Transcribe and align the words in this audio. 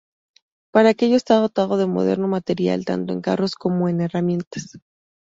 Para 0.71 0.89
aquello 0.89 1.15
está 1.15 1.35
dotado 1.35 1.77
de 1.77 1.85
moderno 1.85 2.27
material 2.27 2.85
tanto 2.85 3.13
en 3.13 3.21
carros 3.21 3.53
como 3.53 3.87
en 3.87 4.01
herramientas. 4.01 4.79